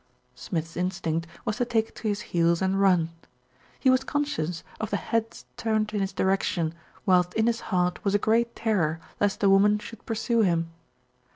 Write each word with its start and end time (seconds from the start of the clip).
Smith's 0.33 0.75
instinct 0.75 1.27
was 1.45 1.57
to 1.57 1.63
take 1.65 1.93
to 1.93 2.07
his 2.07 2.21
heels 2.33 2.59
and 2.59 2.81
run. 2.81 3.11
He 3.79 3.91
was 3.91 4.03
conscious 4.03 4.63
of 4.79 4.89
the 4.89 4.97
heads 4.97 5.45
turned 5.57 5.93
in 5.93 6.01
his 6.01 6.11
direction, 6.11 6.73
whilst 7.05 7.35
in 7.35 7.45
his 7.45 7.59
heart 7.69 8.03
was 8.03 8.15
a 8.15 8.17
great 8.17 8.55
terror 8.55 8.99
lest 9.19 9.41
the 9.41 9.49
woman 9.51 9.77
should 9.77 10.03
pursue 10.07 10.41
him. 10.41 10.71